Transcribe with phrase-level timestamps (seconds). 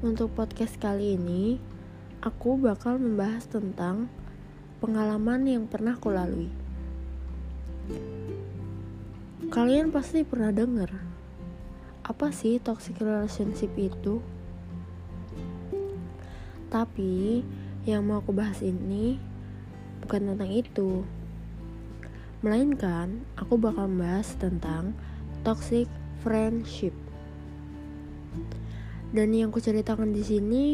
[0.00, 1.60] Untuk podcast kali ini,
[2.24, 4.08] aku bakal membahas tentang
[4.80, 6.48] pengalaman yang pernah aku lalui.
[9.52, 10.88] Kalian pasti pernah dengar
[12.00, 14.24] apa sih toxic relationship itu?
[16.72, 17.44] Tapi
[17.84, 19.20] yang mau aku bahas ini
[20.00, 21.04] bukan tentang itu.
[22.40, 24.96] Melainkan aku bakal membahas tentang
[25.44, 25.92] toxic
[26.24, 26.96] friendship.
[29.10, 30.64] Dan yang kuceritakan di sini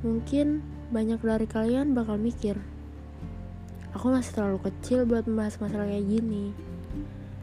[0.00, 2.56] mungkin banyak dari kalian bakal mikir,
[3.92, 6.56] aku masih terlalu kecil buat membahas masalah kayak gini.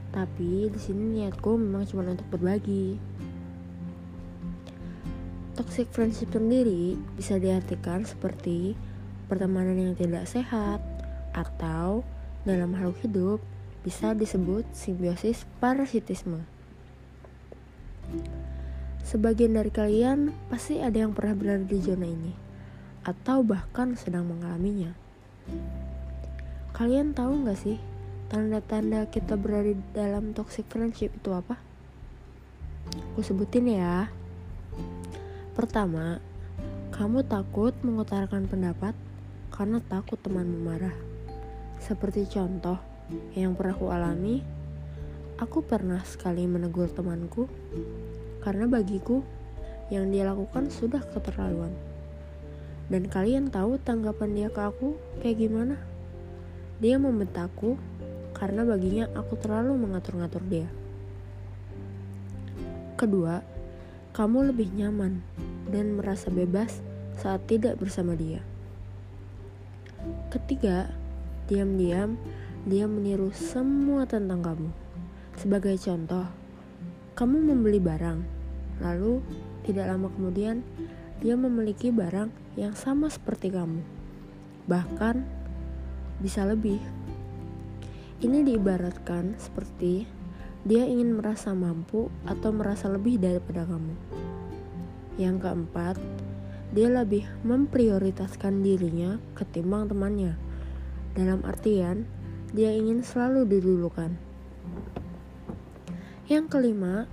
[0.10, 2.98] Tapi di sini niatku memang cuma untuk berbagi.
[5.54, 8.74] Toxic friendship sendiri bisa diartikan seperti
[9.30, 10.82] pertemanan yang tidak sehat
[11.38, 12.02] atau
[12.46, 13.40] dalam makhluk hidup
[13.86, 16.46] bisa disebut simbiosis parasitisme.
[19.04, 22.32] Sebagian dari kalian pasti ada yang pernah berada di zona ini,
[23.04, 24.96] atau bahkan sedang mengalaminya.
[26.72, 27.78] Kalian tahu nggak sih
[28.32, 31.60] tanda-tanda kita berada dalam toxic friendship itu apa?
[33.14, 34.08] Aku sebutin ya.
[35.54, 36.18] Pertama,
[36.96, 38.98] kamu takut mengutarakan pendapat
[39.54, 40.96] karena takut teman marah.
[41.78, 42.80] Seperti contoh
[43.38, 44.42] yang pernah aku alami,
[45.38, 47.46] aku pernah sekali menegur temanku
[48.44, 49.24] karena bagiku
[49.88, 51.72] yang dia lakukan sudah keterlaluan.
[52.92, 55.80] Dan kalian tahu tanggapan dia ke aku kayak gimana?
[56.84, 57.80] Dia membentakku
[58.36, 60.68] karena baginya aku terlalu mengatur-ngatur dia.
[63.00, 63.40] Kedua,
[64.12, 65.24] kamu lebih nyaman
[65.72, 66.84] dan merasa bebas
[67.16, 68.44] saat tidak bersama dia.
[70.28, 70.92] Ketiga,
[71.48, 72.20] diam-diam
[72.68, 74.70] dia meniru semua tentang kamu.
[75.40, 76.28] Sebagai contoh,
[77.14, 78.20] kamu membeli barang,
[78.82, 79.22] lalu
[79.62, 80.66] tidak lama kemudian
[81.22, 83.86] dia memiliki barang yang sama seperti kamu,
[84.66, 85.22] bahkan
[86.18, 86.82] bisa lebih.
[88.24, 90.10] Ini diibaratkan seperti
[90.64, 93.94] dia ingin merasa mampu atau merasa lebih daripada kamu.
[95.20, 95.96] Yang keempat,
[96.74, 100.34] dia lebih memprioritaskan dirinya ketimbang temannya.
[101.14, 102.10] Dalam artian,
[102.56, 104.18] dia ingin selalu didulukan.
[106.32, 107.12] Yang kelima,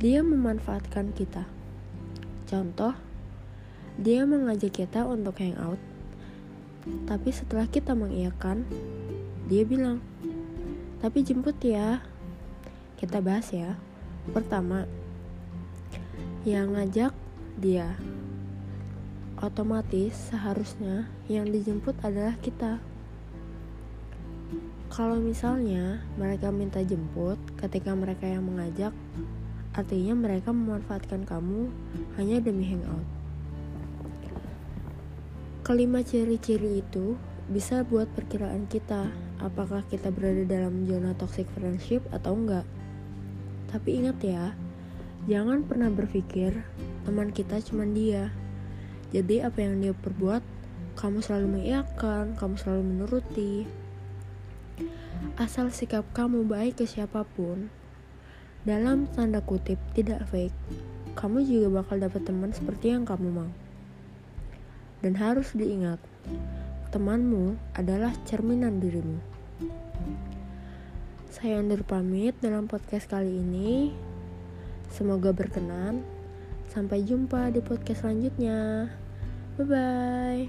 [0.00, 1.44] dia memanfaatkan kita.
[2.48, 2.96] Contoh,
[4.00, 5.80] dia mengajak kita untuk hangout.
[7.04, 8.64] Tapi setelah kita mengiyakan,
[9.44, 10.00] dia bilang,
[11.04, 12.00] "Tapi jemput ya."
[12.96, 13.76] Kita bahas ya.
[14.32, 14.88] Pertama,
[16.48, 17.12] yang ngajak
[17.60, 17.92] dia.
[19.36, 22.80] Otomatis seharusnya yang dijemput adalah kita.
[24.86, 28.94] Kalau misalnya mereka minta jemput ketika mereka yang mengajak,
[29.74, 31.68] artinya mereka memanfaatkan kamu
[32.16, 33.04] hanya demi hangout.
[35.66, 37.18] Kelima ciri-ciri itu
[37.50, 39.10] bisa buat perkiraan kita
[39.42, 42.66] apakah kita berada dalam zona toxic friendship atau enggak.
[43.70, 44.54] Tapi ingat ya,
[45.26, 46.54] jangan pernah berpikir
[47.02, 48.30] teman kita cuma dia.
[49.10, 50.42] Jadi apa yang dia perbuat,
[50.98, 53.85] kamu selalu mengiyakan, kamu selalu menuruti.
[55.36, 57.68] Asal sikap kamu baik ke siapa pun,
[58.64, 60.56] dalam tanda kutip tidak fake,
[61.12, 63.52] kamu juga bakal dapat teman seperti yang kamu mau.
[65.04, 66.00] Dan harus diingat,
[66.88, 69.20] temanmu adalah cerminan dirimu.
[71.28, 73.92] Saya undur pamit dalam podcast kali ini.
[74.88, 76.00] Semoga berkenan.
[76.72, 78.88] Sampai jumpa di podcast selanjutnya.
[79.60, 80.48] Bye bye.